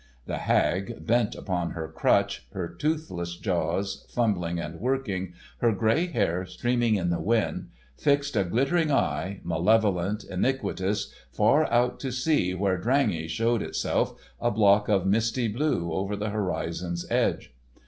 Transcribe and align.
The 0.25 0.39
hag, 0.39 1.05
bent 1.05 1.35
upon 1.35 1.73
her 1.73 1.87
crutch, 1.87 2.47
her 2.53 2.67
toothless 2.67 3.35
jaws 3.37 4.03
fumbling 4.09 4.57
and 4.59 4.79
working, 4.79 5.33
her 5.59 5.71
gray 5.71 6.07
hair 6.07 6.43
streaming 6.47 6.95
in 6.95 7.11
the 7.11 7.19
wind, 7.21 7.69
fixed 7.99 8.35
a 8.35 8.43
glittering 8.43 8.91
eye, 8.91 9.41
malevolent, 9.43 10.23
iniquitous, 10.23 11.13
far 11.31 11.71
out 11.71 11.99
to 11.99 12.11
sea 12.11 12.55
where 12.55 12.79
Drangey 12.81 13.27
showed 13.27 13.61
itself, 13.61 14.19
a 14.39 14.49
block 14.49 14.89
of 14.89 15.05
misty 15.05 15.47
blue 15.47 15.93
over 15.93 16.15
the 16.15 16.31
horizon's 16.31 17.05
edge. 17.11 17.53